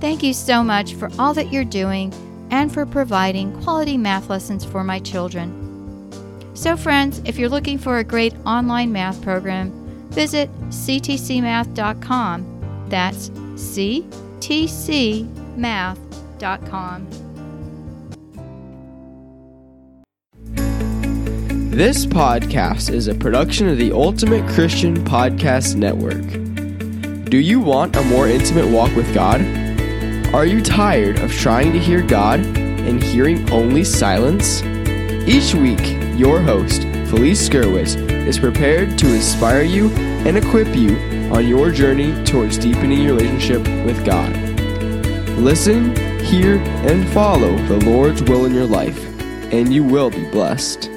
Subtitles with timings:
[0.00, 2.14] Thank you so much for all that you're doing
[2.50, 5.56] and for providing quality math lessons for my children.
[6.54, 9.70] So, friends, if you're looking for a great online math program,
[10.10, 12.46] visit ctcmath.com.
[12.88, 14.06] That's ctcmath.com.
[21.70, 26.26] This podcast is a production of the Ultimate Christian Podcast Network.
[27.30, 29.59] Do you want a more intimate walk with God?
[30.32, 34.62] Are you tired of trying to hear God and hearing only silence?
[35.26, 35.80] Each week,
[36.16, 37.96] your host, Felice Gerwitz,
[38.28, 40.96] is prepared to inspire you and equip you
[41.32, 44.32] on your journey towards deepening your relationship with God.
[45.36, 49.04] Listen, hear, and follow the Lord's will in your life,
[49.52, 50.89] and you will be blessed.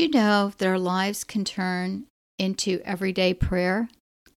[0.00, 2.06] You know that our lives can turn
[2.38, 3.86] into everyday prayer?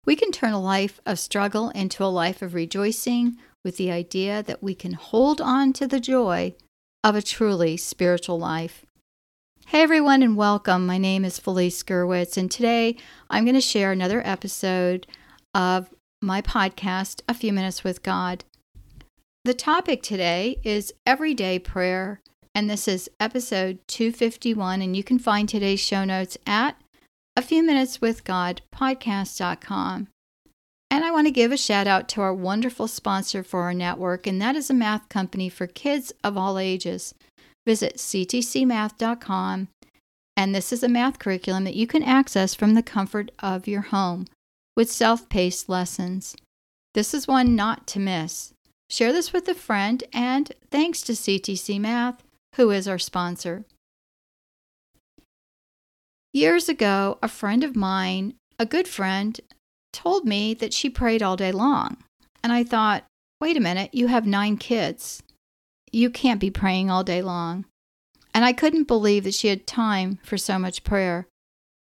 [0.06, 4.42] We can turn a life of struggle into a life of rejoicing with the idea
[4.42, 6.56] that we can hold on to the joy
[7.04, 8.88] of a truly spiritual life.
[9.68, 10.88] Hey everyone, and welcome.
[10.88, 12.98] My name is Felice Gerwitz, and today
[13.30, 15.06] I'm going to share another episode
[15.54, 15.92] of
[16.24, 18.46] my podcast, A Few Minutes with God.
[19.46, 22.20] The topic today is everyday prayer
[22.54, 24.82] and this is episode 251.
[24.82, 26.76] And you can find today's show notes at
[27.36, 30.08] a few minutes with God podcast.com.
[30.90, 34.28] And I want to give a shout out to our wonderful sponsor for our network,
[34.28, 37.16] and that is a math company for kids of all ages.
[37.66, 39.70] Visit ctcmath.com,
[40.36, 43.82] and this is a math curriculum that you can access from the comfort of your
[43.82, 44.26] home
[44.76, 46.36] with self paced lessons.
[46.94, 48.52] This is one not to miss.
[48.90, 52.22] Share this with a friend, and thanks to CTC Math,
[52.56, 53.66] who is our sponsor.
[56.34, 59.40] Years ago, a friend of mine, a good friend,
[59.92, 61.98] told me that she prayed all day long.
[62.44, 63.06] And I thought,
[63.40, 65.22] wait a minute, you have nine kids.
[65.92, 67.66] You can't be praying all day long.
[68.34, 71.28] And I couldn't believe that she had time for so much prayer.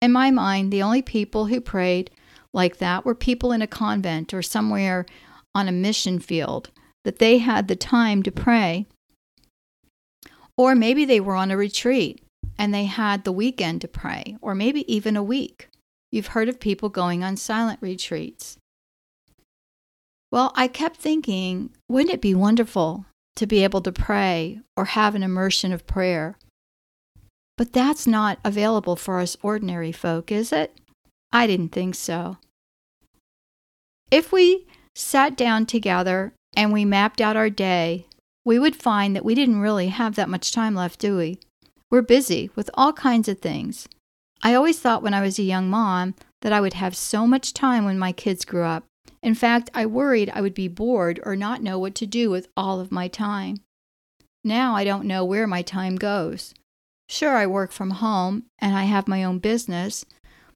[0.02, 2.10] In my mind, the only people who prayed
[2.52, 5.06] like that were people in a convent or somewhere
[5.54, 6.70] on a mission field,
[7.04, 8.86] that they had the time to pray
[10.60, 12.22] or maybe they were on a retreat
[12.58, 15.70] and they had the weekend to pray, or maybe even a week.
[16.12, 18.58] You've heard of people going on silent retreats.
[20.30, 23.06] Well, I kept thinking, wouldn't it be wonderful
[23.36, 26.36] to be able to pray or have an immersion of prayer?
[27.56, 30.78] But that's not available for us ordinary folk, is it?
[31.32, 32.36] I didn't think so.
[34.10, 38.04] If we sat down together and we mapped out our day
[38.44, 41.38] we would find that we didn't really have that much time left, do we?
[41.90, 43.88] We're busy with all kinds of things.
[44.42, 47.52] I always thought when I was a young mom that I would have so much
[47.52, 48.84] time when my kids grew up.
[49.22, 52.48] In fact, I worried I would be bored or not know what to do with
[52.56, 53.58] all of my time.
[54.42, 56.54] Now I don't know where my time goes.
[57.08, 60.06] Sure, I work from home and I have my own business,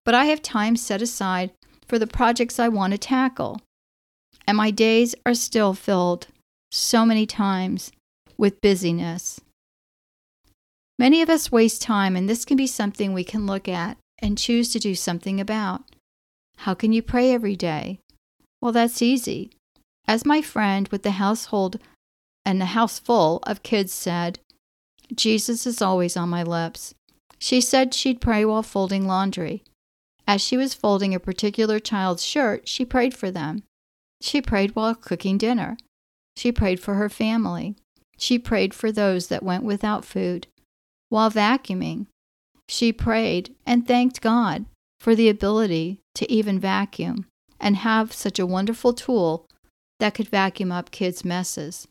[0.04, 1.50] but I have time set aside
[1.86, 3.60] for the projects I want to tackle.
[4.46, 6.28] And my days are still filled
[6.74, 7.92] so many times
[8.36, 9.40] with busyness.
[10.98, 14.36] Many of us waste time, and this can be something we can look at and
[14.38, 15.82] choose to do something about.
[16.58, 18.00] How can you pray every day?
[18.60, 19.50] Well, that's easy.
[20.06, 21.78] As my friend with the household
[22.44, 24.38] and the house full of kids said,
[25.14, 26.94] Jesus is always on my lips.
[27.38, 29.62] She said she'd pray while folding laundry.
[30.26, 33.62] As she was folding a particular child's shirt, she prayed for them.
[34.20, 35.76] She prayed while cooking dinner.
[36.36, 37.76] She prayed for her family.
[38.16, 40.46] She prayed for those that went without food.
[41.08, 42.06] While vacuuming,
[42.68, 44.66] she prayed and thanked God
[45.00, 47.26] for the ability to even vacuum
[47.60, 49.46] and have such a wonderful tool
[50.00, 51.86] that could vacuum up kids' messes.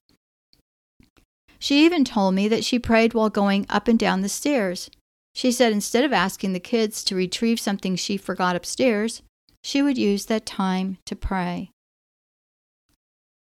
[1.60, 4.90] She even told me that she prayed while going up and down the stairs.
[5.34, 9.22] She said instead of asking the kids to retrieve something she forgot upstairs,
[9.64, 11.72] she would use that time to pray.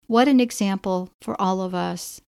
[0.08, 2.22] What an example for all of us.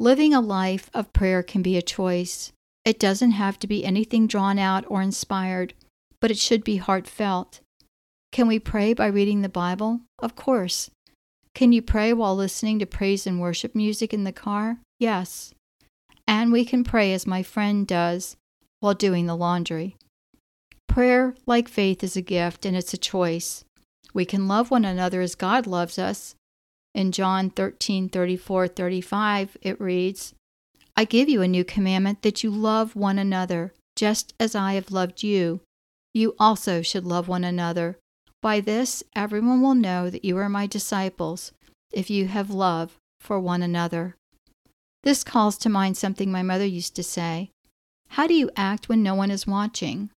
[0.00, 2.52] Living a life of prayer can be a choice.
[2.84, 5.74] It doesn't have to be anything drawn out or inspired,
[6.20, 7.60] but it should be heartfelt.
[8.32, 10.00] Can we pray by reading the Bible?
[10.18, 10.90] Of course.
[11.54, 14.78] Can you pray while listening to praise and worship music in the car?
[14.98, 15.54] Yes.
[16.26, 18.36] And we can pray as my friend does
[18.80, 19.94] while doing the laundry.
[20.88, 23.64] Prayer, like faith, is a gift and it's a choice.
[24.12, 26.34] We can love one another as God loves us.
[26.94, 30.34] In John 13 34 35, it reads,
[30.96, 34.90] I give you a new commandment that you love one another, just as I have
[34.90, 35.60] loved you.
[36.12, 37.96] You also should love one another.
[38.42, 41.52] By this, everyone will know that you are my disciples,
[41.92, 44.16] if you have love for one another.
[45.02, 47.50] This calls to mind something my mother used to say
[48.10, 50.10] How do you act when no one is watching?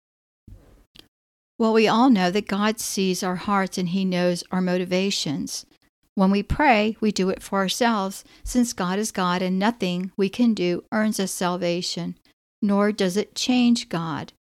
[1.58, 5.66] Well, we all know that God sees our hearts and He knows our motivations.
[6.14, 10.28] When we pray, we do it for ourselves, since God is God and nothing we
[10.28, 12.18] can do earns us salvation,
[12.60, 14.32] nor does it change God.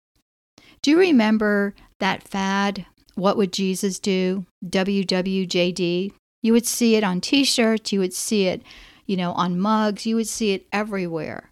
[0.81, 2.85] Do you remember that fad,
[3.15, 4.45] What Would Jesus Do?
[4.65, 6.12] WWJD.
[6.44, 8.63] You would see it on t shirts, you would see it,
[9.06, 11.51] you know, on mugs, you would see it everywhere.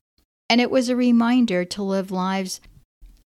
[0.50, 2.60] And it was a reminder to live lives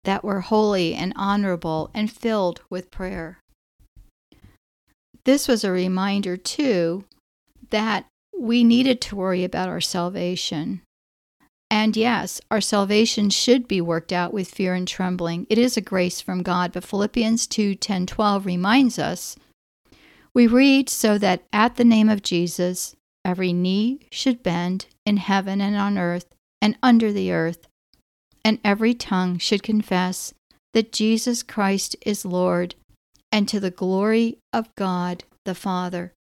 [0.05, 3.39] that were holy and honorable and filled with prayer.
[5.25, 7.05] This was a reminder, too,
[7.71, 10.83] that we needed to worry about our salvation.
[11.71, 15.47] And yes, our salvation should be worked out with fear and trembling.
[15.49, 19.37] It is a grace from God, but Philippians 2 10 12 reminds us
[20.35, 25.61] we read so that at the name of Jesus, every knee should bend in heaven
[25.61, 26.27] and on earth
[26.61, 27.67] and under the earth,
[28.45, 30.33] and every tongue should confess
[30.73, 32.75] that Jesus Christ is Lord
[33.33, 36.13] and to the glory of God the Father.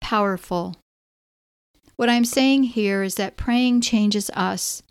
[0.00, 0.76] Powerful.
[1.96, 4.82] What I'm saying here is that praying changes us.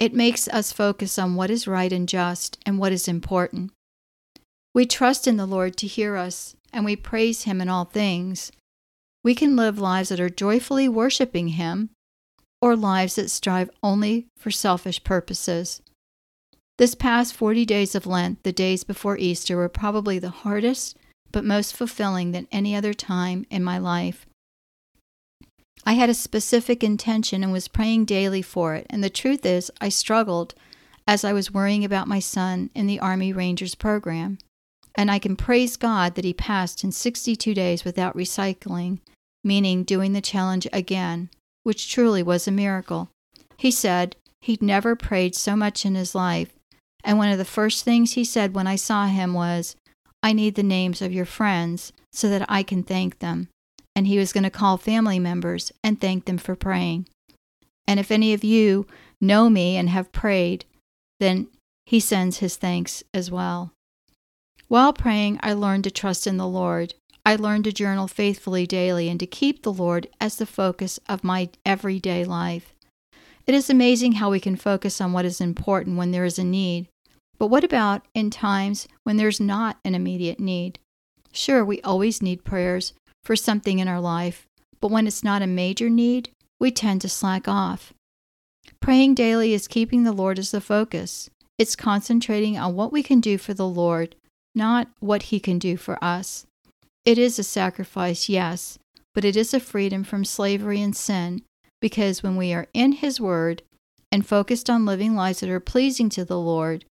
[0.00, 3.70] It makes us focus on what is right and just and what is important.
[4.74, 8.50] We trust in the Lord to hear us, and we praise Him in all things.
[9.22, 11.90] We can live lives that are joyfully worshiping Him,
[12.60, 15.80] or lives that strive only for selfish purposes.
[16.76, 20.96] This past 40 days of Lent, the days before Easter, were probably the hardest
[21.30, 24.26] but most fulfilling than any other time in my life.
[25.86, 29.70] I had a specific intention and was praying daily for it, and the truth is,
[29.80, 30.54] I struggled
[31.06, 34.38] as I was worrying about my son in the Army Rangers program.
[34.96, 38.98] And I can praise God that he passed in 62 days without recycling,
[39.44, 41.30] meaning doing the challenge again,
[41.62, 43.10] which truly was a miracle.
[43.56, 46.50] He said he'd never prayed so much in his life
[47.04, 49.76] and one of the first things he said when I saw him was,
[50.22, 53.48] I need the names of your friends so that I can thank them.
[53.94, 57.06] And he was going to call family members and thank them for praying.
[57.86, 58.86] And if any of you
[59.20, 60.64] know me and have prayed,
[61.20, 61.48] then
[61.84, 63.72] he sends his thanks as well.
[64.68, 66.94] While praying, I learned to trust in the Lord.
[67.26, 71.22] I learned to journal faithfully daily and to keep the Lord as the focus of
[71.22, 72.74] my everyday life.
[73.46, 76.44] It is amazing how we can focus on what is important when there is a
[76.44, 76.88] need,
[77.44, 80.78] but what about in times when there's not an immediate need?
[81.30, 84.46] Sure, we always need prayers for something in our life,
[84.80, 87.92] but when it's not a major need, we tend to slack off.
[88.80, 91.28] Praying daily is keeping the Lord as the focus.
[91.58, 94.16] It's concentrating on what we can do for the Lord,
[94.54, 96.46] not what He can do for us.
[97.04, 98.78] It is a sacrifice, yes,
[99.14, 101.42] but it is a freedom from slavery and sin,
[101.82, 103.60] because when we are in His Word
[104.10, 106.86] and focused on living lives that are pleasing to the Lord,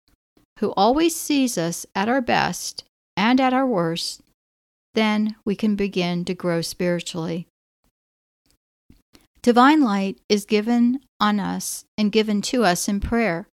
[0.62, 2.84] who always sees us at our best
[3.18, 4.22] and at our worst,
[4.94, 7.48] then we can begin to grow spiritually.
[9.42, 13.48] Divine light is given on us and given to us in prayer.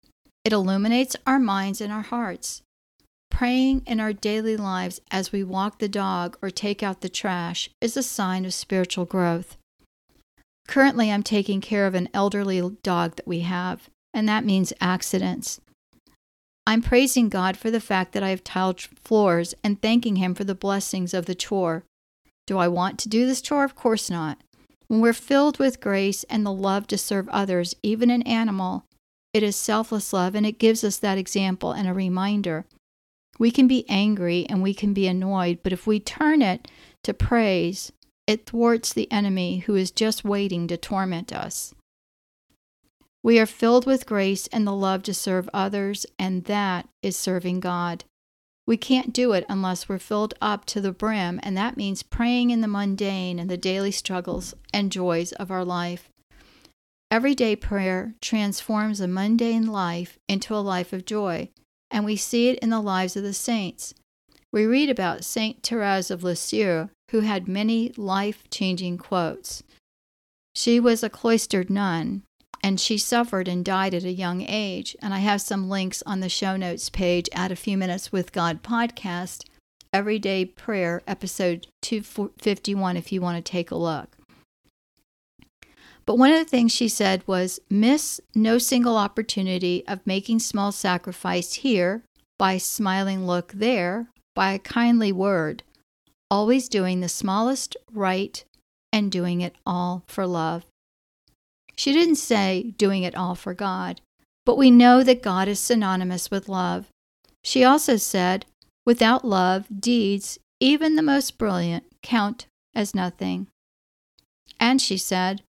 [0.45, 2.63] It illuminates our minds and our hearts.
[3.31, 7.71] Praying in our daily lives as we walk the dog or take out the trash
[7.81, 9.57] is a sign of spiritual growth.
[10.67, 15.61] Currently, I'm taking care of an elderly dog that we have, and that means accidents.
[16.67, 20.45] I'm praising God for the fact that I have tiled floors and thanking Him for
[20.45, 21.85] the blessings of the chore.
[22.47, 23.65] Do I want to do this chore?
[23.65, 24.39] Of course not.
[24.89, 28.85] When we're filled with grace and the love to serve others, even an animal,
[29.33, 32.65] it is selfless love and it gives us that example and a reminder.
[33.39, 36.69] We can be angry and we can be annoyed, but if we turn it
[37.05, 37.93] to praise,
[38.27, 41.75] it thwarts the enemy who is just waiting to torment us.
[43.27, 47.59] We are filled with grace and the love to serve others, and that is serving
[47.59, 48.05] God.
[48.69, 52.51] We can't do it unless we're filled up to the brim, and that means praying
[52.51, 56.09] in the mundane and the daily struggles and joys of our life.
[57.11, 61.49] Everyday prayer transforms a mundane life into a life of joy,
[61.91, 63.93] and we see it in the lives of the saints.
[64.53, 69.65] We read about Saint Therese of Lisieux, who had many life changing quotes.
[70.55, 72.23] She was a cloistered nun,
[72.67, 74.97] and she suffered and died at a young age.
[75.01, 78.33] And I have some links on the show notes page at A Few Minutes with
[78.33, 79.45] God podcast,
[79.93, 84.17] Everyday Prayer, episode 251, if you want to take a look.
[86.07, 90.73] But one of the things she said was miss no single opportunity of making small
[90.73, 92.03] sacrifice here,
[92.37, 95.63] by a smiling look there, by a kindly word,
[96.33, 98.43] always doing the smallest right
[98.93, 100.65] and doing it all for love.
[101.77, 104.01] She didn't say doing it all for God,
[104.45, 106.89] but we know that God is synonymous with love.
[107.45, 108.47] She also said,
[108.85, 113.49] without love, deeds, even the most brilliant, count as nothing.
[114.59, 115.43] And she said,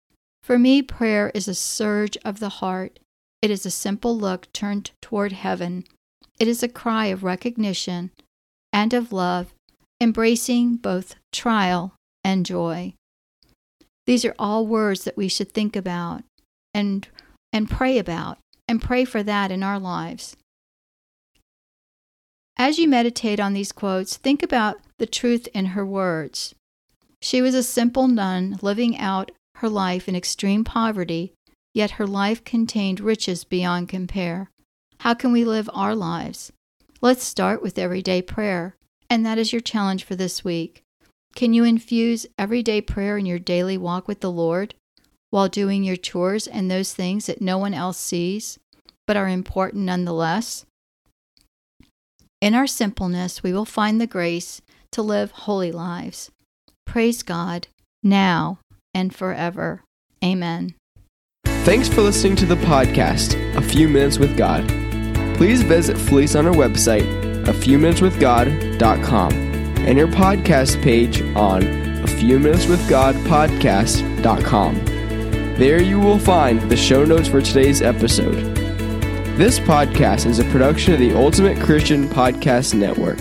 [0.42, 3.00] For me, prayer is a surge of the heart.
[3.42, 5.86] It is a simple look turned toward heaven.
[6.40, 8.12] It is a cry of recognition
[8.74, 9.54] and of love,
[10.02, 12.94] embracing both trial and joy.
[14.08, 16.24] These are all words that we should think about
[16.74, 17.08] and
[17.52, 20.36] and pray about and pray for that in our lives.
[22.58, 26.56] As you meditate on these quotes, think about the truth in her words.
[27.22, 31.34] She was a simple nun living out her life in extreme poverty,
[31.74, 34.50] yet her life contained riches beyond compare.
[35.00, 36.52] How can we live our lives?
[37.02, 38.76] Let's start with everyday prayer,
[39.10, 40.85] and that is your challenge for this week.
[41.36, 44.74] Can you infuse everyday prayer in your daily walk with the Lord
[45.32, 48.58] while doing your chores and those things that no one else sees
[49.06, 50.66] but are important nonetheless?
[52.40, 54.62] In our simpleness, we will find the grace
[54.94, 56.32] to live holy lives.
[56.86, 57.68] Praise God,
[58.02, 58.60] now
[58.94, 59.84] and forever.
[60.24, 60.74] Amen.
[61.46, 64.66] Thanks for listening to the podcast, A Few Minutes with God.
[65.36, 67.04] Please visit Felice on our website,
[67.44, 69.45] afewminuteswithgod.com
[69.86, 71.64] and your podcast page on
[72.04, 74.76] a few minutes with God podcast.com.
[75.56, 78.56] There you will find the show notes for today's episode.
[79.38, 83.20] This podcast is a production of the Ultimate Christian Podcast Network.